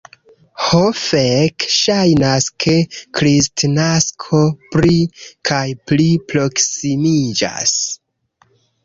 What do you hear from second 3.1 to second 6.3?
Kristnasko pli kaj pli